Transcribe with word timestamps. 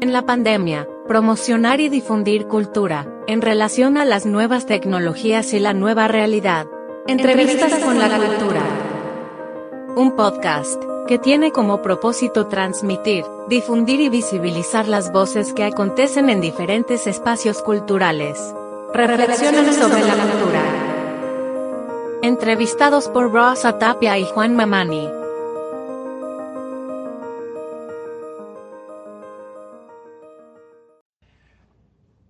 En 0.00 0.12
la 0.12 0.22
pandemia, 0.22 0.86
promocionar 1.08 1.80
y 1.80 1.88
difundir 1.88 2.46
cultura, 2.46 3.04
en 3.26 3.42
relación 3.42 3.96
a 3.96 4.04
las 4.04 4.26
nuevas 4.26 4.64
tecnologías 4.64 5.52
y 5.54 5.58
la 5.58 5.72
nueva 5.72 6.06
realidad. 6.06 6.66
Entrevistas 7.08 7.74
con 7.80 7.98
la 7.98 8.08
cultura. 8.08 8.60
Un 9.96 10.14
podcast 10.14 10.80
que 11.08 11.18
tiene 11.18 11.50
como 11.50 11.82
propósito 11.82 12.46
transmitir, 12.46 13.24
difundir 13.48 14.00
y 14.00 14.08
visibilizar 14.08 14.86
las 14.86 15.10
voces 15.10 15.52
que 15.52 15.64
acontecen 15.64 16.30
en 16.30 16.40
diferentes 16.40 17.08
espacios 17.08 17.60
culturales. 17.60 18.54
Reflexionan 18.94 19.74
sobre 19.74 20.04
la 20.04 20.14
cultura. 20.14 20.60
Entrevistados 22.22 23.08
por 23.08 23.32
Rosa 23.32 23.78
Tapia 23.78 24.16
y 24.16 24.24
Juan 24.26 24.54
Mamani. 24.54 25.17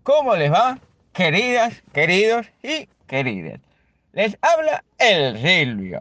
¿Cómo 0.09 0.35
les 0.37 0.51
va, 0.51 0.79
queridas, 1.13 1.83
queridos 1.93 2.47
y 2.63 2.89
queridas? 3.07 3.61
Les 4.15 4.39
habla 4.41 4.83
el 4.97 5.37
Silvio 5.37 6.01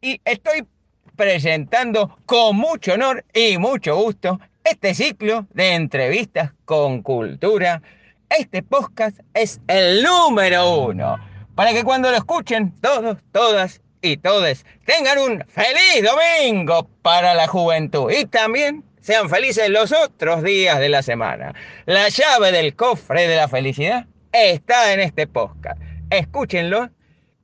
y 0.00 0.20
estoy 0.24 0.68
presentando 1.16 2.16
con 2.26 2.54
mucho 2.54 2.92
honor 2.92 3.24
y 3.34 3.58
mucho 3.58 3.96
gusto 3.96 4.38
este 4.62 4.94
ciclo 4.94 5.48
de 5.52 5.74
entrevistas 5.74 6.52
con 6.64 7.02
cultura. 7.02 7.82
Este 8.28 8.62
podcast 8.62 9.18
es 9.34 9.60
el 9.66 10.04
número 10.04 10.82
uno 10.82 11.16
para 11.56 11.72
que 11.72 11.82
cuando 11.82 12.08
lo 12.08 12.18
escuchen 12.18 12.72
todos, 12.80 13.18
todas 13.32 13.80
y 14.00 14.16
todes 14.16 14.64
tengan 14.84 15.18
un 15.18 15.44
feliz 15.48 16.04
domingo 16.04 16.88
para 17.02 17.34
la 17.34 17.48
juventud 17.48 18.12
y 18.12 18.26
también 18.26 18.84
sean 19.10 19.28
felices 19.28 19.68
los 19.70 19.90
otros 19.90 20.44
días 20.44 20.78
de 20.78 20.88
la 20.88 21.02
semana. 21.02 21.52
La 21.84 22.08
llave 22.10 22.52
del 22.52 22.76
cofre 22.76 23.26
de 23.26 23.34
la 23.34 23.48
felicidad 23.48 24.06
está 24.30 24.92
en 24.92 25.00
este 25.00 25.26
podcast. 25.26 25.80
Escúchenlo 26.10 26.90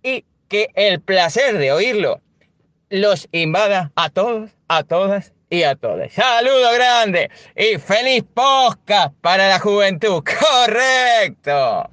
y 0.01 0.25
que 0.47 0.69
el 0.77 1.01
placer 1.01 1.59
de 1.59 1.73
oírlo 1.73 2.21
los 2.89 3.27
invada 3.33 3.91
a 3.97 4.11
todos, 4.11 4.53
a 4.69 4.85
todas 4.85 5.33
y 5.51 5.65
a 5.65 5.75
todos. 5.75 6.13
Saludo 6.13 6.73
grande 6.73 7.31
y 7.57 7.79
feliz 7.79 8.23
podcast 8.33 9.13
para 9.21 9.49
la 9.49 9.59
juventud. 9.59 10.23
Correcto. 10.65 11.91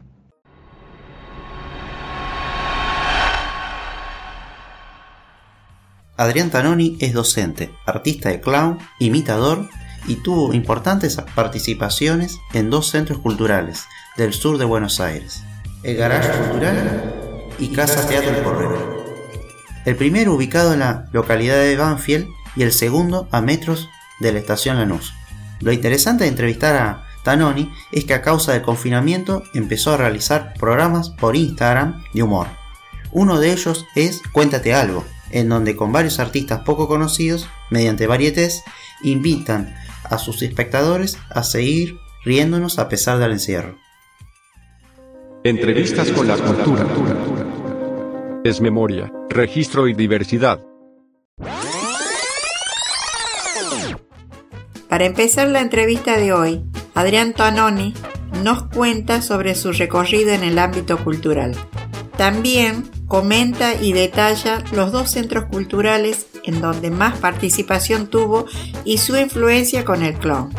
Adrián 6.16 6.52
Tanoni 6.52 6.96
es 7.00 7.14
docente, 7.14 7.74
artista 7.88 8.30
de 8.30 8.40
clown, 8.40 8.78
imitador 9.00 9.68
y 10.06 10.18
tuvo 10.18 10.54
importantes 10.54 11.18
participaciones 11.34 12.38
en 12.54 12.70
dos 12.70 12.90
centros 12.90 13.18
culturales 13.18 13.86
del 14.16 14.34
sur 14.34 14.60
de 14.60 14.66
Buenos 14.66 15.00
Aires, 15.00 15.44
el 15.82 15.98
Garage 15.98 16.30
Cultural 16.38 17.14
y 17.58 17.70
Casa 17.70 18.08
Teatro 18.08 18.30
El 18.30 18.44
Correo. 18.44 19.04
El 19.86 19.96
primero 19.96 20.36
ubicado 20.36 20.74
en 20.74 20.80
la 20.80 21.10
localidad 21.14 21.56
de 21.56 21.76
Banfield 21.76 22.28
y 22.56 22.62
el 22.62 22.72
segundo 22.72 23.28
a 23.32 23.42
metros 23.42 23.90
de 24.20 24.34
la 24.34 24.40
estación 24.40 24.78
Lanús. 24.78 25.14
Lo 25.62 25.72
interesante 25.72 26.26
de 26.26 26.30
entrevistar 26.30 26.76
a 26.76 27.08
Tanoni 27.24 27.74
es 27.92 28.06
que 28.06 28.14
a 28.14 28.22
causa 28.22 28.54
del 28.54 28.62
confinamiento 28.62 29.44
empezó 29.56 29.94
a 29.94 29.98
realizar 29.98 30.54
programas 30.60 31.10
por 31.10 31.36
Instagram 31.36 32.04
de 32.14 32.22
humor. 32.22 32.48
Uno 33.12 33.40
de 33.40 33.52
ellos 33.52 33.86
es 33.96 34.22
Cuéntate 34.32 34.76
algo, 34.76 35.06
en 35.34 35.50
donde 35.50 35.76
con 35.76 35.92
varios 35.92 36.20
artistas 36.20 36.62
poco 36.62 36.88
conocidos, 36.88 37.48
mediante 37.72 38.08
varietés, 38.08 38.64
invitan 39.04 39.76
a 40.04 40.18
sus 40.18 40.42
espectadores 40.44 41.18
a 41.30 41.44
seguir 41.44 41.98
riéndonos 42.24 42.80
a 42.80 42.88
pesar 42.88 43.18
del 43.18 43.34
encierro. 43.34 43.78
Entrevistas 45.44 46.12
con 46.12 46.28
la 46.28 46.38
cultura. 46.38 46.88
Es 48.46 48.62
memoria, 48.62 49.12
registro 49.30 49.88
y 49.88 49.94
diversidad. 49.94 50.64
Para 54.88 55.06
empezar 55.06 55.48
la 55.50 55.62
entrevista 55.62 56.18
de 56.18 56.32
hoy, 56.32 56.64
Adrián 56.94 57.34
Tononi 57.34 57.96
nos 58.44 58.64
cuenta 58.64 59.24
sobre 59.24 59.56
su 59.56 59.72
recorrido 59.72 60.32
en 60.32 60.44
el 60.44 60.60
ámbito 60.60 61.04
cultural. 61.04 61.56
También 62.18 62.93
comenta 63.08 63.74
y 63.82 63.94
detalla 63.94 64.64
los 64.74 64.92
dos 64.92 65.12
centros 65.12 65.46
culturales 65.46 66.28
en 66.46 66.62
donde 66.62 66.90
más 66.92 67.20
participación 67.20 68.10
tuvo 68.10 68.46
y 68.86 68.98
su 68.98 69.16
influencia 69.18 69.86
con 69.86 70.04
el 70.04 70.14
clown. 70.16 70.52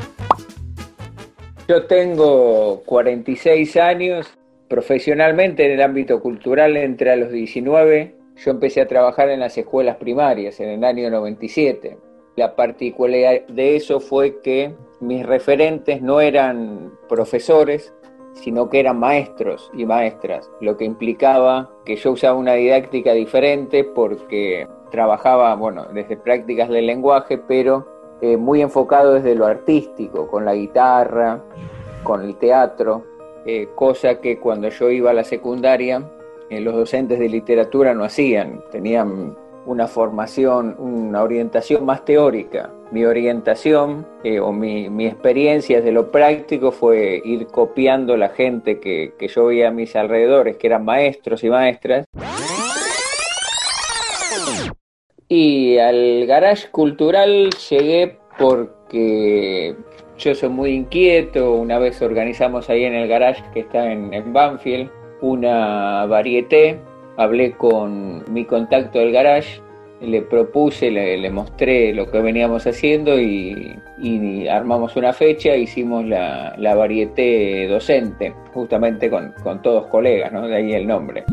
Yo 1.68 1.86
tengo 1.86 2.82
46 2.84 3.76
años, 3.78 4.26
profesionalmente 4.68 5.64
en 5.64 5.72
el 5.72 5.82
ámbito 5.82 6.20
cultural 6.20 6.76
entre 6.76 7.10
a 7.10 7.16
los 7.16 7.32
19. 7.32 8.14
Yo 8.36 8.50
empecé 8.50 8.82
a 8.82 8.88
trabajar 8.88 9.30
en 9.30 9.40
las 9.40 9.56
escuelas 9.56 9.96
primarias 9.96 10.60
en 10.60 10.68
el 10.68 10.84
año 10.84 11.10
97. 11.10 11.96
La 12.36 12.56
particularidad 12.56 13.46
de 13.46 13.76
eso 13.76 14.00
fue 14.00 14.40
que 14.42 14.74
mis 15.00 15.24
referentes 15.24 16.02
no 16.02 16.20
eran 16.20 16.92
profesores, 17.08 17.94
sino 18.34 18.68
que 18.68 18.80
eran 18.80 18.98
maestros 18.98 19.70
y 19.74 19.86
maestras, 19.86 20.50
lo 20.60 20.76
que 20.76 20.84
implicaba 20.84 21.70
que 21.84 21.96
yo 21.96 22.12
usaba 22.12 22.38
una 22.38 22.54
didáctica 22.54 23.12
diferente 23.12 23.84
porque 23.84 24.68
trabajaba, 24.90 25.54
bueno, 25.54 25.86
desde 25.92 26.16
prácticas 26.16 26.68
del 26.68 26.86
lenguaje, 26.86 27.38
pero 27.38 27.86
eh, 28.20 28.36
muy 28.36 28.62
enfocado 28.62 29.14
desde 29.14 29.34
lo 29.34 29.46
artístico, 29.46 30.28
con 30.28 30.44
la 30.44 30.54
guitarra, 30.54 31.42
con 32.02 32.22
el 32.22 32.36
teatro, 32.36 33.02
eh, 33.46 33.68
cosa 33.74 34.20
que 34.20 34.38
cuando 34.38 34.68
yo 34.68 34.90
iba 34.90 35.10
a 35.10 35.14
la 35.14 35.24
secundaria, 35.24 36.02
eh, 36.50 36.60
los 36.60 36.74
docentes 36.74 37.18
de 37.18 37.28
literatura 37.28 37.94
no 37.94 38.04
hacían, 38.04 38.62
tenían 38.70 39.36
una 39.66 39.86
formación, 39.86 40.76
una 40.78 41.22
orientación 41.22 41.84
más 41.84 42.04
teórica. 42.04 42.70
Mi 42.90 43.04
orientación 43.04 44.06
eh, 44.22 44.40
o 44.40 44.52
mi, 44.52 45.06
experiencia 45.06 45.80
de 45.80 45.92
lo 45.92 46.10
práctico 46.10 46.70
fue 46.70 47.20
ir 47.24 47.46
copiando 47.46 48.16
la 48.16 48.28
gente 48.28 48.78
que, 48.80 49.14
que 49.18 49.28
yo 49.28 49.46
veía 49.46 49.68
a 49.68 49.70
mis 49.70 49.96
alrededores, 49.96 50.56
que 50.56 50.66
eran 50.66 50.84
maestros 50.84 51.42
y 51.44 51.50
maestras. 51.50 52.06
Y 55.28 55.78
al 55.78 56.26
garage 56.26 56.70
cultural 56.70 57.50
llegué 57.70 58.18
porque 58.38 59.74
yo 60.18 60.34
soy 60.34 60.48
muy 60.48 60.70
inquieto. 60.72 61.52
Una 61.52 61.78
vez 61.78 62.00
organizamos 62.02 62.68
ahí 62.68 62.84
en 62.84 62.94
el 62.94 63.08
garage 63.08 63.42
que 63.52 63.60
está 63.60 63.90
en, 63.90 64.12
en 64.12 64.32
Banfield 64.32 64.90
una 65.24 66.04
varieté 66.06 66.78
hablé 67.16 67.52
con 67.52 68.24
mi 68.32 68.44
contacto 68.44 68.98
del 68.98 69.12
garage, 69.12 69.60
le 70.00 70.22
propuse, 70.22 70.90
le, 70.90 71.30
mostré 71.30 71.92
lo 71.92 72.10
que 72.10 72.20
veníamos 72.20 72.66
haciendo 72.66 73.18
y, 73.18 73.78
armamos 74.50 74.96
una 74.96 75.12
fecha, 75.12 75.56
hicimos 75.56 76.04
la, 76.04 76.54
la 76.58 76.74
varieté 76.74 77.66
docente, 77.68 78.34
justamente 78.52 79.08
con, 79.08 79.32
con 79.42 79.62
todos 79.62 79.86
colegas, 79.86 80.32
¿no? 80.32 80.46
de 80.46 80.56
ahí 80.56 80.72
el 80.72 80.86
nombre. 80.86 81.24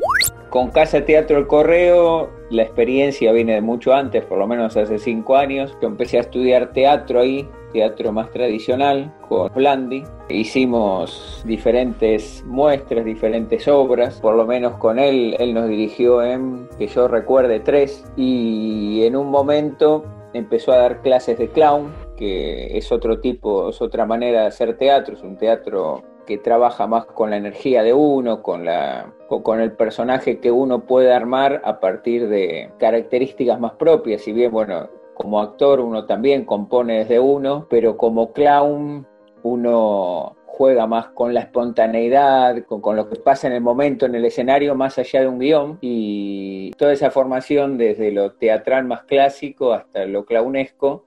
Con 0.51 0.69
Casa 0.69 1.06
Teatro 1.06 1.38
El 1.38 1.47
Correo, 1.47 2.29
la 2.50 2.63
experiencia 2.63 3.31
viene 3.31 3.53
de 3.53 3.62
mucho 3.62 3.94
antes, 3.94 4.25
por 4.25 4.38
lo 4.38 4.47
menos 4.47 4.75
hace 4.75 5.00
cinco 5.00 5.38
años. 5.38 5.73
Yo 5.81 5.88
empecé 5.88 6.17
a 6.17 6.19
estudiar 6.19 6.73
teatro 6.73 7.22
ahí, 7.22 7.47
teatro 7.72 8.12
más 8.12 8.29
tradicional, 8.31 9.16
con 9.29 9.50
Blandi. 9.53 10.03
Hicimos 10.28 11.41
diferentes 11.45 12.44
muestras, 12.45 13.06
diferentes 13.06 13.66
obras, 13.69 14.19
por 14.19 14.35
lo 14.35 14.45
menos 14.45 14.75
con 14.75 15.00
él, 15.00 15.38
él 15.40 15.53
nos 15.53 15.69
dirigió 15.69 16.22
en, 16.22 16.67
que 16.78 16.88
yo 16.88 17.07
recuerde, 17.07 17.61
tres. 17.61 18.03
Y 18.17 19.06
en 19.06 19.16
un 19.16 19.31
momento 19.31 20.03
empezó 20.34 20.73
a 20.73 20.79
dar 20.79 21.02
clases 21.02 21.37
de 21.40 21.47
clown, 21.47 21.93
que 22.17 22.78
es 22.78 22.91
otro 22.91 23.22
tipo, 23.22 23.70
es 23.70 23.81
otra 23.81 24.05
manera 24.05 24.41
de 24.41 24.47
hacer 24.47 24.78
teatro, 24.78 25.16
es 25.16 25.23
un 25.23 25.37
teatro 25.37 26.03
trabaja 26.37 26.87
más 26.87 27.05
con 27.05 27.29
la 27.29 27.37
energía 27.37 27.83
de 27.83 27.93
uno, 27.93 28.41
con, 28.41 28.66
la, 28.66 29.13
con 29.28 29.61
el 29.61 29.72
personaje 29.73 30.39
que 30.39 30.51
uno 30.51 30.85
puede 30.85 31.13
armar 31.13 31.61
a 31.66 31.79
partir 31.79 32.28
de 32.28 32.72
características 32.78 33.59
más 33.59 33.73
propias. 33.73 34.22
Si 34.22 34.33
bien, 34.33 34.51
bueno, 34.51 34.89
como 35.13 35.39
actor 35.39 35.79
uno 35.79 36.05
también 36.05 36.45
compone 36.45 36.99
desde 36.99 37.19
uno, 37.19 37.67
pero 37.69 37.97
como 37.97 38.33
clown 38.33 39.05
uno 39.43 40.35
juega 40.45 40.85
más 40.85 41.07
con 41.07 41.33
la 41.33 41.41
espontaneidad, 41.41 42.63
con, 42.66 42.81
con, 42.81 42.95
lo 42.95 43.09
que 43.09 43.16
pasa 43.16 43.47
en 43.47 43.53
el 43.53 43.61
momento 43.61 44.05
en 44.05 44.16
el 44.16 44.25
escenario, 44.25 44.75
más 44.75 44.99
allá 44.99 45.22
de 45.22 45.28
un 45.28 45.39
guion. 45.39 45.79
Y 45.81 46.72
toda 46.78 46.93
esa 46.93 47.09
formación, 47.09 47.78
desde 47.78 48.11
lo 48.11 48.33
teatral 48.33 48.85
más 48.85 49.03
clásico 49.03 49.73
hasta 49.73 50.05
lo 50.05 50.25
clownesco, 50.25 51.03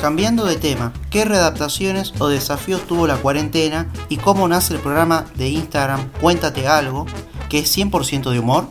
Cambiando 0.00 0.46
de 0.46 0.56
tema, 0.56 0.94
¿qué 1.10 1.26
readaptaciones 1.26 2.18
o 2.20 2.28
desafíos 2.28 2.86
tuvo 2.86 3.06
la 3.06 3.16
cuarentena 3.16 3.92
y 4.08 4.16
cómo 4.16 4.48
nace 4.48 4.74
el 4.74 4.80
programa 4.80 5.26
de 5.36 5.48
Instagram 5.48 6.10
Cuéntate 6.20 6.66
algo, 6.66 7.04
que 7.50 7.58
es 7.58 7.76
100% 7.76 8.30
de 8.30 8.38
humor? 8.38 8.64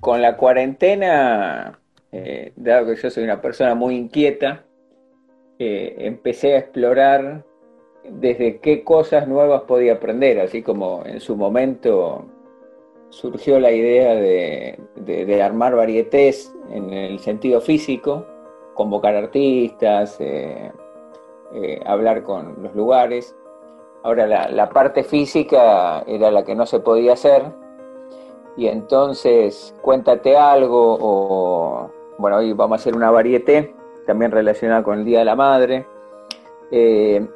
Con 0.00 0.20
la 0.20 0.36
cuarentena 0.36 1.78
eh, 2.10 2.52
dado 2.56 2.86
que 2.86 3.00
yo 3.00 3.10
soy 3.10 3.22
una 3.22 3.40
persona 3.40 3.74
muy 3.74 3.94
inquieta, 3.94 4.64
eh, 5.58 5.94
empecé 5.98 6.54
a 6.54 6.58
explorar 6.58 7.44
desde 8.10 8.58
qué 8.60 8.82
cosas 8.82 9.28
nuevas 9.28 9.62
podía 9.62 9.94
aprender, 9.94 10.40
así 10.40 10.62
como 10.62 11.04
en 11.04 11.20
su 11.20 11.36
momento 11.36 12.26
surgió 13.10 13.60
la 13.60 13.72
idea 13.72 14.14
de, 14.14 15.42
armar 15.42 15.74
varietés 15.76 16.52
en 16.70 16.92
el 16.92 17.18
sentido 17.20 17.60
físico, 17.60 18.26
convocar 18.78 19.16
artistas, 19.16 20.16
eh, 20.20 20.70
hablar 21.84 22.22
con 22.22 22.62
los 22.62 22.76
lugares. 22.76 23.34
Ahora 24.04 24.24
la, 24.28 24.68
parte 24.68 25.02
física 25.02 26.04
era 26.06 26.30
la 26.30 26.44
que 26.44 26.54
no 26.54 26.64
se 26.64 26.78
podía 26.78 27.14
hacer 27.14 27.42
y 28.56 28.68
entonces 28.68 29.74
cuéntate 29.82 30.36
algo 30.36 30.96
o 31.00 31.90
bueno, 32.18 32.36
hoy 32.36 32.52
vamos 32.52 32.78
a 32.78 32.80
hacer 32.80 32.94
una 32.94 33.10
varieté 33.10 33.74
también 34.06 34.30
relacionada 34.30 34.84
con 34.84 35.00
el 35.00 35.04
Día 35.04 35.18
de 35.18 35.24
la 35.24 35.34
Madre. 35.34 35.84
Eh, 36.70 37.26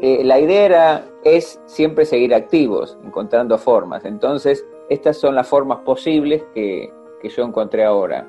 eh, 0.00 0.24
la 0.24 0.40
idea 0.40 0.64
era, 0.64 1.04
es 1.22 1.60
siempre 1.66 2.06
seguir 2.06 2.34
activos, 2.34 2.96
encontrando 3.04 3.58
formas. 3.58 4.06
Entonces, 4.06 4.66
estas 4.88 5.18
son 5.18 5.34
las 5.34 5.46
formas 5.46 5.80
posibles 5.80 6.42
que, 6.54 6.90
yo 7.22 7.44
encontré 7.44 7.84
ahora. 7.84 8.26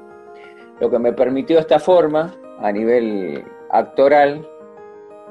Lo 0.83 0.89
que 0.89 1.00
me 1.00 1.13
permitió 1.13 1.59
esta 1.59 1.80
forma 1.80 2.35
a 2.59 2.69
nivel 2.69 3.45
actoral 3.69 4.45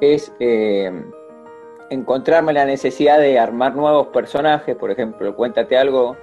es 0.01 0.33
eh, 0.41 0.91
encontrarme 1.91 2.55
la 2.55 2.65
necesidad 2.65 3.19
de 3.19 3.39
armar 3.39 3.77
nuevos 3.77 4.07
personajes, 4.07 4.75
por 4.75 4.91
ejemplo, 4.91 5.37
cuéntate 5.37 5.77
algo, 5.77 6.17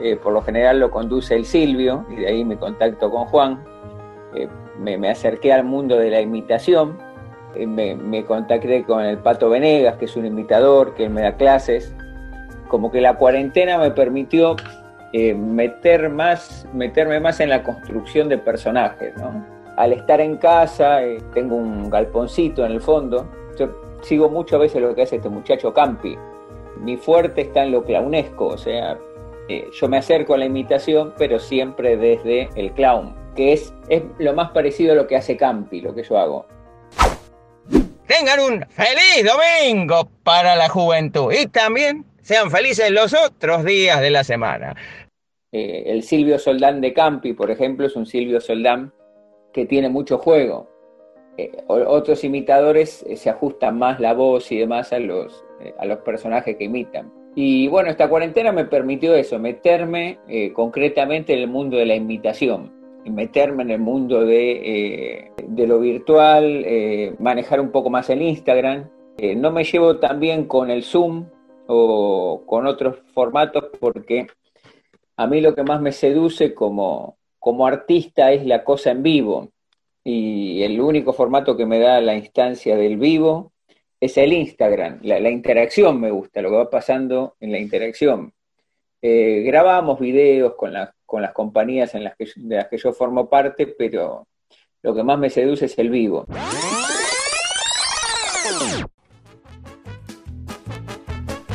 eh, 0.00 0.16
por 0.16 0.32
lo 0.32 0.40
general 0.40 0.80
lo 0.80 0.90
conduce 0.90 1.34
el 1.34 1.44
Silvio, 1.44 2.06
y 2.08 2.16
de 2.16 2.28
ahí 2.28 2.46
me 2.46 2.56
contacto 2.56 3.10
con 3.10 3.26
Juan, 3.26 3.62
eh, 4.34 4.48
me, 4.78 5.10
acerqué 5.10 5.52
al 5.52 5.64
mundo 5.64 5.98
de 5.98 6.08
la 6.08 6.22
imitación, 6.22 6.96
eh, 7.54 7.66
me, 7.66 8.24
contacté 8.24 8.84
con 8.84 9.04
el 9.04 9.18
Pato 9.18 9.50
Venegas, 9.50 9.98
que 9.98 10.06
es 10.06 10.16
un 10.16 10.24
imitador, 10.24 10.94
que 10.94 11.10
me 11.10 11.20
da 11.20 11.36
clases, 11.36 11.94
como 12.68 12.90
que 12.90 13.02
la 13.02 13.18
cuarentena 13.18 13.76
me 13.76 13.90
permitió 13.90 14.56
meter 15.12 16.08
más, 16.08 16.66
meterme 16.72 17.20
más 17.20 17.40
en 17.40 17.50
la 17.50 17.62
construcción 17.62 18.28
de 18.28 18.38
personajes, 18.38 19.14
Al 19.76 19.92
estar 19.92 20.20
en 20.20 20.36
casa, 20.36 21.00
tengo 21.34 21.56
un 21.56 21.90
galponcito 21.90 22.64
en 22.64 22.72
el 22.72 22.80
fondo, 22.80 23.28
sigo 24.02 24.28
mucho 24.28 24.56
a 24.56 24.58
veces 24.58 24.82
lo 24.82 24.94
que 24.94 25.02
hace 25.02 25.16
este 25.16 25.28
muchacho 25.28 25.72
Campi. 25.72 26.16
Mi 26.78 26.96
fuerte 26.96 27.42
está 27.42 27.62
en 27.62 27.72
lo 27.72 27.84
clownesco, 27.84 28.46
o 28.48 28.58
sea, 28.58 28.98
eh, 29.48 29.68
yo 29.72 29.88
me 29.88 29.98
acerco 29.98 30.34
a 30.34 30.38
la 30.38 30.46
imitación, 30.46 31.14
pero 31.16 31.38
siempre 31.38 31.96
desde 31.96 32.48
el 32.56 32.72
clown, 32.72 33.14
que 33.36 33.52
es, 33.52 33.72
es 33.88 34.02
lo 34.18 34.34
más 34.34 34.50
parecido 34.50 34.92
a 34.92 34.96
lo 34.96 35.06
que 35.06 35.16
hace 35.16 35.36
Campi, 35.36 35.80
lo 35.80 35.94
que 35.94 36.02
yo 36.02 36.18
hago. 36.18 36.46
Tengan 38.06 38.40
un 38.40 38.66
feliz 38.68 39.24
domingo 39.24 40.08
para 40.22 40.56
la 40.56 40.68
juventud 40.68 41.32
y 41.32 41.46
también 41.46 42.04
sean 42.22 42.50
felices 42.50 42.90
los 42.90 43.14
otros 43.14 43.64
días 43.64 44.00
de 44.00 44.10
la 44.10 44.24
semana. 44.24 44.76
Eh, 45.52 45.84
el 45.86 46.02
Silvio 46.02 46.38
Soldán 46.38 46.80
de 46.80 46.92
Campi, 46.92 47.34
por 47.34 47.50
ejemplo, 47.50 47.86
es 47.86 47.94
un 47.94 48.06
Silvio 48.06 48.40
Soldán 48.40 48.92
que 49.52 49.66
tiene 49.66 49.88
mucho 49.88 50.18
juego. 50.18 50.68
Eh, 51.36 51.50
otros 51.68 52.24
imitadores 52.24 53.04
se 53.14 53.30
ajustan 53.30 53.78
más 53.78 54.00
la 54.00 54.14
voz 54.14 54.50
y 54.50 54.58
demás 54.58 54.92
a 54.92 54.98
los, 54.98 55.44
a 55.78 55.86
los 55.86 55.98
personajes 55.98 56.56
que 56.56 56.64
imitan. 56.64 57.22
Y 57.34 57.68
bueno, 57.68 57.88
esta 57.88 58.08
cuarentena 58.08 58.52
me 58.52 58.66
permitió 58.66 59.14
eso, 59.14 59.38
meterme 59.38 60.18
eh, 60.28 60.52
concretamente 60.52 61.32
en 61.32 61.38
el 61.38 61.48
mundo 61.48 61.78
de 61.78 61.86
la 61.86 61.94
invitación, 61.94 62.70
meterme 63.06 63.62
en 63.62 63.70
el 63.70 63.80
mundo 63.80 64.24
de, 64.26 65.22
eh, 65.24 65.66
lo 65.66 65.80
virtual, 65.80 66.62
eh, 66.66 67.14
manejar 67.18 67.60
un 67.60 67.70
poco 67.70 67.88
más 67.88 68.10
el 68.10 68.20
Instagram. 68.20 68.90
no 69.36 69.50
me 69.50 69.64
llevo 69.64 69.98
tan 69.98 70.20
bien 70.20 70.44
con 70.46 70.70
el 70.70 70.82
Zoom 70.82 71.26
o 71.68 72.42
con 72.46 72.66
otros 72.66 72.98
formatos 73.14 73.64
porque 73.80 74.26
a 75.16 75.26
mí 75.26 75.40
lo 75.40 75.54
que 75.54 75.62
más 75.62 75.80
me 75.80 75.92
seduce 75.92 76.54
como, 76.54 77.16
como 77.38 77.66
artista 77.66 78.32
es 78.32 78.46
la 78.46 78.64
cosa 78.64 78.90
en 78.90 79.02
vivo. 79.02 79.50
Y 80.04 80.62
el 80.62 80.80
único 80.80 81.12
formato 81.12 81.56
que 81.56 81.66
me 81.66 81.78
da 81.78 82.00
la 82.00 82.14
instancia 82.14 82.76
del 82.76 82.96
vivo 82.96 83.52
es 84.00 84.18
el 84.18 84.32
Instagram, 84.32 84.98
la, 85.02 85.30
interacción 85.30 86.00
me 86.00 86.10
gusta, 86.10 86.42
lo 86.42 86.50
que 86.50 86.56
va 86.56 86.68
pasando 86.68 87.36
en 87.38 87.52
la 87.52 87.60
interacción. 87.60 88.32
Eh, 89.00 89.42
grabamos 89.46 90.00
videos 90.00 90.54
con, 90.56 90.72
con 91.06 91.22
las 91.22 91.32
compañías 91.32 91.94
en 91.94 92.02
las 92.02 92.16
que, 92.16 92.26
de 92.34 92.56
las 92.56 92.66
que 92.66 92.78
yo 92.78 92.92
formo 92.92 93.28
parte, 93.28 93.68
pero 93.68 94.26
lo 94.82 94.92
que 94.92 95.04
más 95.04 95.20
me 95.20 95.30
seduce 95.30 95.66
es 95.66 95.78
el 95.78 95.88
vivo. 95.88 96.26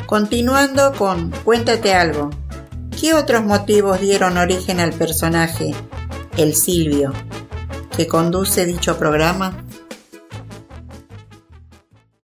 Continuando 0.05 0.93
con 0.97 1.31
Cuéntate 1.43 1.93
algo. 1.93 2.29
¿Qué 2.99 3.13
otros 3.13 3.43
motivos 3.43 4.01
dieron 4.01 4.37
origen 4.37 4.79
al 4.79 4.91
personaje, 4.91 5.71
el 6.37 6.53
Silvio, 6.53 7.11
que 7.95 8.07
conduce 8.07 8.65
dicho 8.65 8.97
programa? 8.97 9.63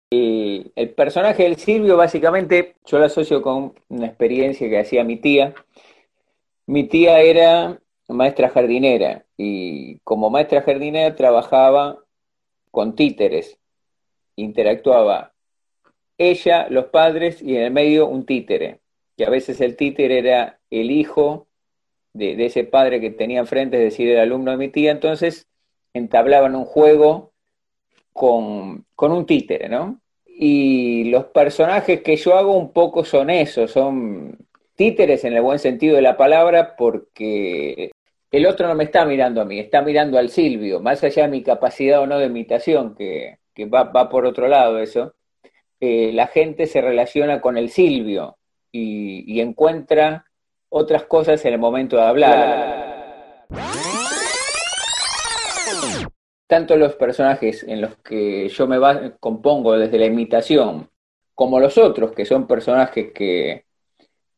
El, 0.09 0.93
personaje 0.95 1.43
del 1.43 1.57
Silvio, 1.57 1.97
básicamente, 1.97 2.75
yo 2.85 2.99
lo 2.99 3.05
asocio 3.05 3.41
con 3.41 3.73
una 3.89 4.07
experiencia 4.07 4.69
que 4.69 4.79
hacía 4.79 5.03
mi 5.03 5.17
tía. 5.17 5.53
Mi 6.67 6.85
tía 6.85 7.19
era 7.19 7.81
maestra 8.07 8.49
jardinera 8.49 9.25
y 9.35 9.99
como 9.99 10.29
maestra 10.29 10.61
jardinera 10.61 11.15
trabajaba 11.15 11.97
con 12.71 12.95
títeres, 12.95 13.57
interactuaba 14.35 15.31
ella, 16.21 16.67
los 16.69 16.85
padres 16.85 17.41
y 17.41 17.55
en 17.55 17.63
el 17.63 17.71
medio 17.71 18.07
un 18.07 18.25
títere, 18.25 18.80
que 19.17 19.25
a 19.25 19.29
veces 19.29 19.61
el 19.61 19.75
títere 19.75 20.19
era 20.19 20.59
el 20.69 20.91
hijo 20.91 21.47
de, 22.13 22.45
ese 22.45 22.63
padre 22.63 22.99
que 22.99 23.11
tenía 23.11 23.39
enfrente, 23.39 23.77
es 23.77 23.83
decir, 23.83 24.09
el 24.09 24.19
alumno 24.19 24.51
de 24.51 24.57
mi 24.57 24.69
tía, 24.69 24.91
entonces 24.91 25.47
entablaban 25.93 26.55
un 26.55 26.65
juego 26.65 27.33
con, 28.13 28.85
con 28.95 29.11
un 29.11 29.25
títere, 29.25 29.69
¿no? 29.69 30.01
Y 30.25 31.05
los 31.05 31.25
personajes 31.25 32.01
que 32.01 32.15
yo 32.15 32.35
hago 32.35 32.55
un 32.55 32.71
poco 32.71 33.05
son 33.05 33.29
esos, 33.29 33.71
son 33.71 34.37
títeres 34.75 35.23
en 35.25 35.33
el 35.33 35.41
buen 35.41 35.59
sentido 35.59 35.95
de 35.95 36.01
la 36.01 36.17
palabra, 36.17 36.75
porque 36.75 37.91
el 38.31 38.45
otro 38.45 38.67
no 38.67 38.75
me 38.75 38.85
está 38.85 39.05
mirando 39.05 39.41
a 39.41 39.45
mí, 39.45 39.59
está 39.59 39.81
mirando 39.81 40.17
al 40.17 40.29
Silvio, 40.29 40.79
más 40.79 41.03
allá 41.03 41.23
de 41.23 41.29
mi 41.29 41.43
capacidad 41.43 42.01
o 42.01 42.07
no 42.07 42.17
de 42.17 42.27
imitación, 42.27 42.95
que, 42.95 43.37
va, 43.65 44.09
por 44.09 44.25
otro 44.25 44.47
lado 44.47 44.79
eso, 44.79 45.13
eh, 45.79 46.11
la 46.13 46.27
gente 46.27 46.65
se 46.67 46.81
relaciona 46.81 47.41
con 47.41 47.57
el 47.57 47.69
Silvio 47.69 48.37
y, 48.71 49.39
encuentra 49.41 50.25
otras 50.69 51.03
cosas 51.05 51.43
en 51.45 51.53
el 51.53 51.59
momento 51.59 51.97
de 51.97 52.03
hablar. 52.03 53.47
Tanto 56.47 56.75
los 56.75 56.95
personajes 56.95 57.63
en 57.63 57.81
los 57.81 57.97
que 57.97 58.49
yo 58.49 58.67
me 58.67 58.77
compongo 59.19 59.77
desde 59.77 59.99
la 59.99 60.05
imitación, 60.05 60.89
como 61.33 61.59
los 61.59 61.77
otros, 61.77 62.11
que 62.11 62.25
son 62.25 62.47
personajes 62.47 63.11
que, 63.13 63.65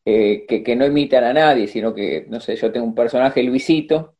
eh, 0.04 0.46
que, 0.46 0.76
no 0.76 0.86
imitan 0.86 1.24
a 1.24 1.32
nadie, 1.32 1.66
sino 1.66 1.92
que, 1.94 2.26
no 2.28 2.40
sé, 2.40 2.56
yo 2.56 2.70
tengo 2.70 2.86
un 2.86 2.94
personaje, 2.94 3.42
Luisito, 3.42 4.14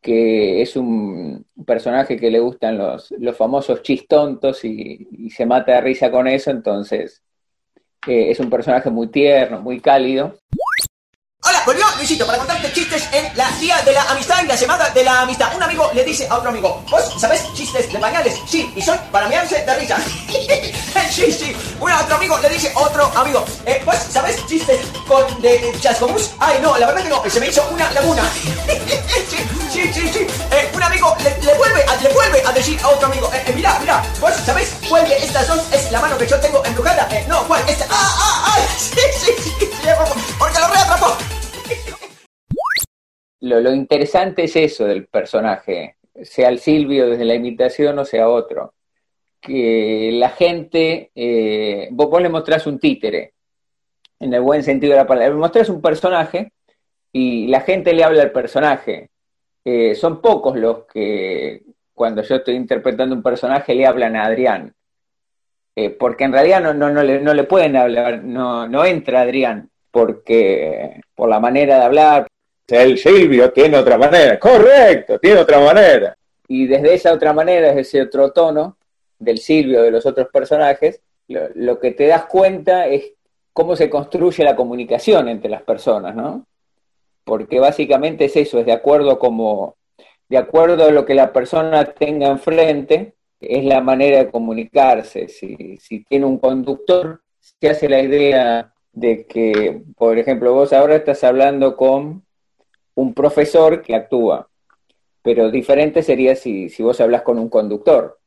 que 0.00 0.62
es 0.62 0.76
un 0.76 1.46
personaje 1.66 2.16
que 2.16 2.30
le 2.30 2.38
gustan 2.40 2.78
los, 2.78 3.10
los 3.18 3.36
famosos 3.36 3.82
chistontos 3.82 4.64
y, 4.64 5.08
y 5.10 5.30
se 5.30 5.46
mata 5.46 5.72
de 5.72 5.80
risa 5.82 6.10
con 6.10 6.26
eso, 6.26 6.50
entonces 6.50 7.22
eh, 8.06 8.30
es 8.30 8.40
un 8.40 8.50
personaje 8.50 8.90
muy 8.90 9.08
tierno, 9.08 9.60
muy 9.60 9.80
cálido. 9.80 10.36
Hola, 11.42 11.62
volvió 11.64 11.84
Luisito 11.96 12.26
para 12.26 12.36
contarte 12.36 12.70
chistes 12.72 13.08
en 13.12 13.34
la 13.34 13.50
día 13.58 13.80
de 13.82 13.92
la 13.92 14.02
amistad 14.10 14.44
y 14.44 14.46
la 14.46 14.56
semana 14.56 14.90
de 14.90 15.02
la 15.02 15.22
amistad. 15.22 15.50
Un 15.56 15.62
amigo 15.62 15.90
le 15.94 16.04
dice 16.04 16.26
a 16.28 16.36
otro 16.36 16.50
amigo, 16.50 16.84
¿vos 16.90 17.14
sabés 17.18 17.50
chistes 17.54 17.90
de 17.90 17.98
pañales? 17.98 18.38
Sí, 18.46 18.70
y 18.76 18.82
son 18.82 18.98
para 19.10 19.26
mearse 19.26 19.64
de 19.64 19.76
risa. 19.76 19.98
sí, 21.10 21.32
sí. 21.32 21.56
Un 21.80 21.90
otro 21.92 22.16
amigo 22.16 22.38
le 22.38 22.50
dice 22.50 22.70
a 22.74 22.80
otro 22.80 23.06
amigo, 23.16 23.44
eh, 23.64 23.80
¿vos 23.86 23.96
sabés 23.96 24.46
chistes 24.46 24.80
con 25.08 25.40
de 25.40 25.72
chascomús? 25.80 26.32
Ay, 26.38 26.58
no, 26.62 26.76
la 26.76 26.86
verdad 26.86 27.02
que 27.04 27.08
no, 27.08 27.30
se 27.30 27.40
me 27.40 27.48
hizo 27.48 27.66
una 27.70 27.90
laguna. 27.92 28.22
sí, 29.28 29.36
sí, 29.70 29.92
sí, 29.94 30.08
sí. 30.12 30.26
Eh, 30.52 30.68
le, 31.22 31.54
vuelve 31.54 31.82
a, 31.82 32.02
le 32.02 32.08
vuelve 32.12 32.42
a 32.46 32.52
decir 32.52 32.78
a 32.82 32.88
otro 32.88 33.06
amigo, 33.06 33.30
eh, 33.32 33.42
eh 33.46 33.52
mira, 33.54 33.78
mira, 33.80 34.02
¿vos 34.20 34.32
sabés 34.34 34.76
cuál 34.88 35.08
de 35.08 35.16
estas 35.16 35.48
dos 35.48 35.72
es 35.72 35.90
la 35.92 36.00
mano 36.00 36.16
que 36.18 36.26
yo 36.26 36.38
tengo 36.40 36.64
embrujada? 36.64 37.08
Eh, 37.10 37.24
no, 37.28 37.46
¿cuál? 37.46 37.62
Esta. 37.68 37.86
¡Ah, 37.90 38.14
ah, 38.18 38.54
ay! 38.56 38.62
Sí, 38.80 39.00
sí, 39.12 39.32
sí, 39.38 39.50
sí, 39.60 39.66
porque 40.38 40.58
lo 40.58 40.68
reatrapó 40.68 41.16
lo, 43.40 43.72
interesante 43.72 44.44
es 44.44 44.56
eso 44.56 44.84
del 44.84 45.06
personaje, 45.06 45.96
sea 46.22 46.48
el 46.48 46.58
Silvio 46.58 47.08
desde 47.08 47.24
la 47.24 47.34
imitación 47.34 47.98
o 47.98 48.04
sea 48.04 48.28
otro. 48.28 48.74
Que 49.40 50.10
la 50.12 50.30
gente, 50.30 51.10
eh, 51.14 51.88
vos, 51.92 52.20
le 52.20 52.28
mostrás 52.28 52.66
un 52.66 52.78
títere, 52.78 53.32
en 54.18 54.34
el 54.34 54.42
buen 54.42 54.62
sentido 54.62 54.92
de 54.92 54.98
la 54.98 55.06
palabra, 55.06 55.30
le 55.30 55.40
mostrás 55.40 55.70
un 55.70 55.80
personaje 55.80 56.52
y 57.12 57.46
la 57.48 57.62
gente 57.62 57.94
le 57.94 58.04
habla 58.04 58.22
al 58.22 58.32
personaje. 58.32 59.08
Eh, 59.64 59.94
son 59.94 60.20
pocos 60.20 60.56
los 60.56 60.84
que 60.86 61.62
cuando 61.94 62.22
yo 62.22 62.36
estoy 62.36 62.54
interpretando 62.54 63.14
un 63.14 63.22
personaje 63.22 63.74
le 63.74 63.86
hablan 63.86 64.16
a 64.16 64.24
Adrián. 64.24 64.74
Eh, 65.76 65.90
porque 65.90 66.24
en 66.24 66.32
realidad 66.32 66.60
no, 66.60 66.74
no, 66.74 66.90
no, 66.90 67.02
le, 67.02 67.20
no 67.20 67.32
le 67.34 67.44
pueden 67.44 67.76
hablar, 67.76 68.24
no, 68.24 68.66
no 68.66 68.84
entra 68.84 69.22
Adrián, 69.22 69.70
porque 69.90 71.00
por 71.14 71.28
la 71.28 71.40
manera 71.40 71.76
de 71.76 71.84
hablar. 71.84 72.26
El 72.66 72.98
Silvio 72.98 73.52
tiene 73.52 73.76
otra 73.76 73.98
manera, 73.98 74.38
correcto, 74.38 75.18
tiene 75.18 75.40
otra 75.40 75.60
manera. 75.60 76.16
Y 76.48 76.66
desde 76.66 76.94
esa 76.94 77.12
otra 77.12 77.32
manera, 77.32 77.68
desde 77.68 77.80
ese 77.80 78.02
otro 78.02 78.32
tono 78.32 78.76
del 79.18 79.38
Silvio, 79.38 79.82
de 79.82 79.90
los 79.90 80.06
otros 80.06 80.28
personajes, 80.32 81.00
lo, 81.28 81.48
lo 81.54 81.78
que 81.78 81.92
te 81.92 82.06
das 82.06 82.24
cuenta 82.24 82.86
es 82.86 83.12
cómo 83.52 83.76
se 83.76 83.90
construye 83.90 84.42
la 84.42 84.56
comunicación 84.56 85.28
entre 85.28 85.50
las 85.50 85.62
personas, 85.62 86.14
¿no? 86.14 86.46
Porque 87.24 87.60
básicamente 87.60 88.26
es 88.26 88.36
eso, 88.36 88.58
es 88.58 88.66
de 88.66 88.72
acuerdo 88.72 89.18
como, 89.18 89.76
de 90.28 90.38
acuerdo 90.38 90.84
a 90.84 90.90
lo 90.90 91.04
que 91.04 91.14
la 91.14 91.32
persona 91.32 91.84
tenga 91.84 92.28
enfrente, 92.28 93.14
es 93.40 93.64
la 93.64 93.80
manera 93.80 94.18
de 94.18 94.30
comunicarse. 94.30 95.28
Si, 95.28 95.76
si 95.78 96.04
tiene 96.04 96.26
un 96.26 96.38
conductor, 96.38 97.22
se 97.38 97.68
hace 97.68 97.88
la 97.88 98.00
idea 98.00 98.72
de 98.92 99.26
que, 99.26 99.82
por 99.96 100.18
ejemplo, 100.18 100.52
vos 100.52 100.72
ahora 100.72 100.96
estás 100.96 101.24
hablando 101.24 101.76
con 101.76 102.24
un 102.94 103.14
profesor 103.14 103.82
que 103.82 103.94
actúa, 103.94 104.48
pero 105.22 105.50
diferente 105.50 106.02
sería 106.02 106.34
si, 106.36 106.68
si 106.68 106.82
vos 106.82 107.00
hablas 107.00 107.22
con 107.22 107.38
un 107.38 107.48
conductor. 107.48 108.18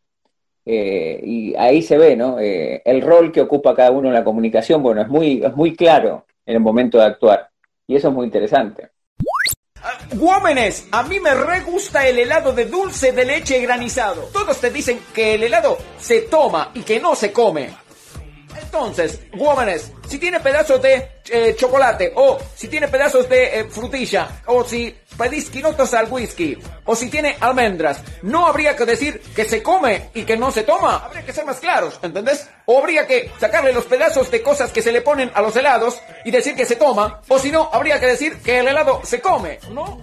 Eh, 0.65 1.19
y 1.23 1.55
ahí 1.55 1.81
se 1.81 1.97
ve, 1.97 2.15
¿no? 2.15 2.39
Eh, 2.39 2.81
el 2.85 3.01
rol 3.01 3.31
que 3.31 3.41
ocupa 3.41 3.75
cada 3.75 3.91
uno 3.91 4.07
en 4.07 4.13
la 4.13 4.23
comunicación, 4.23 4.81
bueno, 4.81 5.01
es 5.01 5.09
muy, 5.09 5.43
es 5.43 5.55
muy 5.55 5.75
claro 5.75 6.25
en 6.45 6.55
el 6.55 6.61
momento 6.61 6.97
de 6.97 7.05
actuar. 7.05 7.49
Y 7.87 7.95
eso 7.95 8.09
es 8.09 8.13
muy 8.13 8.25
interesante. 8.25 8.91
Guómenes, 10.13 10.87
a 10.91 11.03
mí 11.03 11.19
me 11.19 11.33
re 11.33 11.61
gusta 11.61 12.07
el 12.07 12.19
helado 12.19 12.53
de 12.53 12.65
dulce 12.65 13.11
de 13.11 13.25
leche 13.25 13.59
granizado. 13.59 14.29
Todos 14.31 14.59
te 14.59 14.69
dicen 14.69 14.99
que 15.13 15.35
el 15.35 15.43
helado 15.43 15.77
se 15.99 16.21
toma 16.21 16.71
y 16.73 16.81
que 16.81 16.99
no 16.99 17.15
se 17.15 17.33
come. 17.33 17.69
Entonces, 18.61 19.21
guómenes, 19.33 19.91
si 20.07 20.17
tiene 20.17 20.39
pedazos 20.39 20.81
de 20.81 21.21
eh, 21.29 21.55
chocolate, 21.55 22.13
o 22.15 22.39
si 22.55 22.67
tiene 22.67 22.87
pedazos 22.87 23.27
de 23.27 23.59
eh, 23.59 23.63
frutilla, 23.65 24.41
o 24.47 24.63
si 24.63 24.95
pedís 25.17 25.49
quinotos 25.49 25.93
al 25.93 26.11
whisky, 26.11 26.57
o 26.85 26.95
si 26.95 27.09
tiene 27.09 27.37
almendras, 27.39 28.01
no 28.21 28.47
habría 28.47 28.75
que 28.75 28.85
decir 28.85 29.21
que 29.35 29.45
se 29.45 29.61
come 29.61 30.09
y 30.13 30.23
que 30.23 30.37
no 30.37 30.51
se 30.51 30.63
toma. 30.63 31.03
Habría 31.05 31.25
que 31.25 31.33
ser 31.33 31.45
más 31.45 31.59
claros, 31.59 31.99
¿entendés? 32.01 32.47
O 32.65 32.79
habría 32.79 33.07
que 33.07 33.31
sacarle 33.39 33.73
los 33.73 33.85
pedazos 33.85 34.31
de 34.31 34.41
cosas 34.41 34.71
que 34.71 34.81
se 34.81 34.91
le 34.91 35.01
ponen 35.01 35.31
a 35.33 35.41
los 35.41 35.55
helados 35.55 35.99
y 36.25 36.31
decir 36.31 36.55
que 36.55 36.65
se 36.65 36.75
toma, 36.75 37.21
o 37.27 37.39
si 37.39 37.51
no, 37.51 37.69
habría 37.71 37.99
que 37.99 38.07
decir 38.07 38.41
que 38.41 38.59
el 38.59 38.67
helado 38.67 39.01
se 39.03 39.21
come, 39.21 39.59
¿no? 39.69 40.01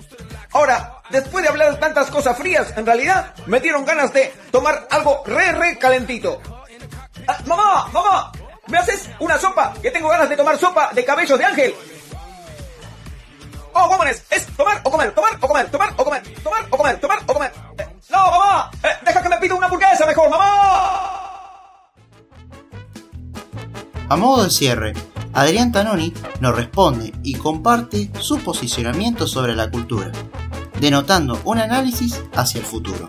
Ahora, 0.53 1.03
después 1.11 1.45
de 1.45 1.51
hablar 1.51 1.73
de 1.73 1.79
tantas 1.79 2.11
cosas 2.11 2.37
frías, 2.37 2.77
en 2.77 2.85
realidad 2.85 3.35
me 3.47 3.61
dieron 3.61 3.85
ganas 3.85 4.13
de 4.13 4.33
tomar 4.51 4.89
algo 4.91 5.23
re, 5.25 5.53
re 5.53 5.79
calentito. 5.79 6.41
Ah, 7.27 7.39
mamá, 7.47 7.89
mamá, 7.93 8.33
¿me 8.67 8.79
haces 8.79 9.09
una 9.21 9.39
sopa? 9.39 9.75
Que 9.81 9.91
tengo 9.91 10.09
ganas 10.09 10.29
de 10.29 10.37
tomar 10.37 10.59
sopa 10.59 10.91
de 10.93 11.05
cabellos 11.05 11.39
de 11.39 11.45
ángel. 11.45 11.75
Oh, 13.73 13.89
jóvenes, 13.89 14.25
es 14.31 14.47
tomar 14.57 14.81
o 14.83 14.91
comer, 14.91 15.13
tomar 15.13 15.37
o 15.41 15.47
comer, 15.47 15.71
tomar 15.71 15.95
o 15.97 16.05
comer, 16.05 16.23
tomar 16.43 16.67
o 16.71 16.77
comer, 16.77 17.01
tomar 17.01 17.19
o 17.27 17.33
comer. 17.33 17.53
Eh, 17.79 17.87
no, 18.11 18.19
mamá, 18.31 18.71
eh, 18.83 18.89
deja 19.07 19.23
que 19.23 19.29
me 19.29 19.37
pida 19.39 19.55
una 19.55 19.67
hamburguesa 19.67 20.07
mejor, 20.07 20.29
mamá. 20.29 21.21
A 24.09 24.17
modo 24.17 24.45
de 24.45 24.51
cierre, 24.51 24.93
Adrián 25.33 25.71
Tanoni 25.71 26.13
nos 26.41 26.57
responde 26.57 27.13
y 27.23 27.35
comparte 27.35 28.11
su 28.19 28.41
posicionamiento 28.41 29.29
sobre 29.29 29.55
la 29.55 29.71
cultura, 29.71 30.11
denotando 30.81 31.41
un 31.45 31.59
análisis 31.59 32.21
hacia 32.35 32.59
el 32.59 32.67
futuro. 32.67 33.09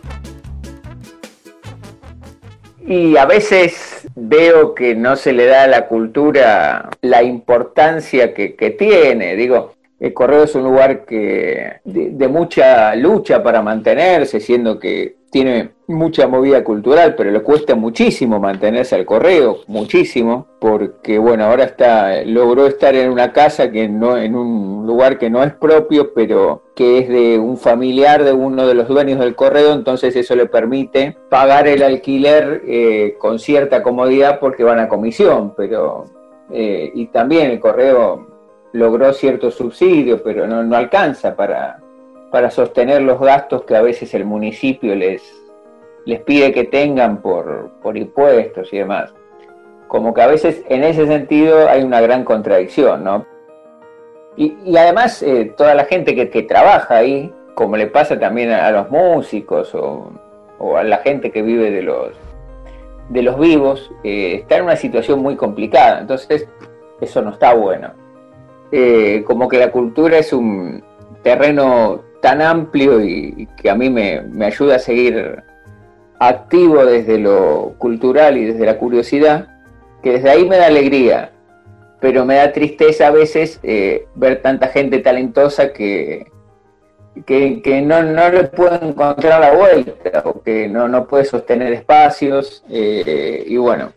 Y 2.86 3.18
a 3.18 3.26
veces 3.26 4.08
veo 4.16 4.76
que 4.76 4.94
no 4.94 5.16
se 5.16 5.34
le 5.34 5.48
da 5.48 5.64
a 5.64 5.68
la 5.68 5.88
cultura 5.88 6.90
la 7.02 7.24
importancia 7.24 8.34
que, 8.34 8.56
que 8.56 8.72
tiene. 8.72 9.36
Digo, 9.36 9.74
el 10.02 10.16
correo 10.16 10.46
es 10.46 10.56
un 10.56 10.64
lugar 10.64 11.06
que 11.06 11.74
de, 11.86 12.28
mucha 12.28 12.96
lucha 12.96 13.44
para 13.44 13.62
mantenerse, 13.62 14.40
siendo 14.40 14.80
que 14.80 15.18
tiene 15.30 15.74
mucha 15.86 16.28
movida 16.28 16.64
cultural, 16.64 17.14
pero 17.16 17.30
le 17.30 17.44
cuesta 17.44 17.76
muchísimo 17.76 18.40
mantenerse 18.40 18.96
al 18.96 19.06
correo, 19.06 19.60
muchísimo, 19.68 20.48
porque 20.60 21.20
bueno, 21.20 21.46
ahora 21.46 21.66
está, 21.66 22.24
logró 22.26 22.66
estar 22.66 22.96
en 22.96 23.12
una 23.12 23.32
casa 23.32 23.70
que 23.70 23.88
no, 23.88 24.18
en 24.18 24.36
un 24.36 24.88
lugar 24.88 25.20
que 25.20 25.30
no 25.30 25.44
es 25.44 25.54
propio, 25.54 26.16
pero 26.16 26.64
que 26.76 26.98
es 26.98 27.08
de 27.08 27.38
un 27.38 27.58
familiar 27.58 28.24
de 28.24 28.34
uno 28.34 28.66
de 28.66 28.74
los 28.74 28.88
dueños 28.88 29.20
del 29.20 29.36
correo, 29.36 29.72
entonces 29.74 30.16
eso 30.16 30.36
le 30.36 30.48
permite 30.48 31.16
pagar 31.30 31.68
el 31.68 31.84
alquiler 31.84 32.64
eh, 32.66 33.18
con 33.20 33.38
cierta 33.38 33.84
comodidad 33.84 34.40
porque 34.40 34.64
van 34.64 34.80
a 34.80 34.90
comisión, 34.90 35.54
pero 35.56 36.06
eh, 36.52 36.92
y 36.96 37.06
también 37.06 37.52
el 37.52 37.60
correo 37.60 38.31
logró 38.74 39.14
cierto 39.14 39.52
subsidio, 39.52 40.24
pero 40.24 40.48
no, 40.48 40.64
no 40.64 40.76
alcanza 40.76 41.36
para, 41.36 41.80
para 42.32 42.50
sostener 42.50 43.02
los 43.02 43.20
gastos 43.20 43.64
que 43.64 43.76
a 43.76 43.82
veces 43.82 44.14
el 44.14 44.26
municipio 44.26 44.96
les, 44.96 45.22
les 46.06 46.22
pide 46.22 46.52
que 46.52 46.64
tengan 46.64 47.22
por, 47.22 47.72
por 47.82 47.98
impuestos 47.98 48.72
y 48.74 48.78
demás. 48.78 49.14
Como 49.88 50.14
que 50.14 50.22
a 50.22 50.28
veces 50.28 50.64
en 50.70 50.84
ese 50.84 51.06
sentido 51.06 51.70
hay 51.70 51.84
una 51.84 52.00
gran 52.00 52.24
contradicción, 52.24 53.04
¿no? 53.04 53.26
Y, 54.38 54.56
y 54.64 54.78
además 54.78 55.22
eh, 55.22 55.54
toda 55.58 55.76
la 55.76 55.84
gente 55.84 56.16
que, 56.16 56.44
trabaja 56.44 56.96
ahí, 56.96 57.34
como 57.54 57.76
le 57.76 57.88
pasa 57.88 58.18
también 58.18 58.52
a, 58.52 58.68
a 58.68 58.72
los 58.72 58.90
músicos 58.90 59.76
o, 59.76 60.10
o, 60.58 60.78
a 60.78 60.84
la 60.84 60.98
gente 61.00 61.32
que 61.32 61.42
vive 61.42 61.70
de 61.70 61.82
los, 61.82 62.14
de 63.10 63.22
los 63.22 63.38
vivos, 63.38 63.92
eh, 64.06 64.36
está 64.36 64.58
en 64.58 64.64
una 64.64 64.78
situación 64.78 65.20
muy 65.20 65.36
complicada. 65.36 66.00
Entonces, 66.00 66.48
eso 67.02 67.22
no 67.22 67.32
está 67.32 67.54
bueno. 67.54 68.01
Eh, 68.72 69.24
como 69.26 69.50
que 69.50 69.58
la 69.58 69.72
cultura 69.72 70.18
es 70.18 70.32
un 70.32 70.84
terreno 71.24 72.02
tan 72.22 72.42
amplio 72.42 73.04
y, 73.04 73.48
que 73.62 73.70
a 73.70 73.76
mí 73.76 73.90
me, 73.90 74.22
me, 74.22 74.46
ayuda 74.46 74.76
a 74.76 74.80
seguir 74.80 75.44
activo 76.20 76.86
desde 76.86 77.18
lo 77.18 77.74
cultural 77.78 78.38
y 78.38 78.46
desde 78.46 78.66
la 78.66 78.78
curiosidad, 78.78 79.48
que 80.02 80.14
desde 80.14 80.30
ahí 80.30 80.48
me 80.48 80.58
da 80.58 80.68
alegría, 80.68 81.32
pero 82.00 82.26
me 82.26 82.36
da 82.36 82.54
tristeza 82.54 83.08
a 83.08 83.12
veces 83.12 83.60
eh, 83.64 84.08
ver 84.16 84.42
tanta 84.42 84.68
gente 84.68 85.00
talentosa 85.00 85.74
que, 85.74 86.28
que, 87.26 87.82
no, 87.86 88.04
no, 88.04 88.30
le 88.30 88.46
puede 88.46 88.86
encontrar 88.86 89.42
la 89.42 89.52
vuelta 89.54 90.24
o 90.26 90.42
que 90.42 90.68
no, 90.68 90.88
no 90.88 91.08
puede 91.08 91.26
sostener 91.26 91.74
espacios 91.74 92.64
eh, 92.70 93.44
y 93.48 93.58
bueno, 93.58 93.94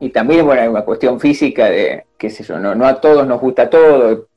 y 0.00 0.10
también 0.10 0.44
bueno, 0.44 0.60
hay 0.62 0.68
una 0.68 0.84
cuestión 0.84 1.20
física 1.20 1.66
de, 1.66 2.06
qué 2.18 2.30
sé 2.30 2.42
yo, 2.44 2.58
no, 2.58 2.74
no 2.74 2.86
a 2.86 3.00
todos 3.00 3.24
nos 3.26 3.40
gusta 3.40 3.70
todo. 3.70 4.28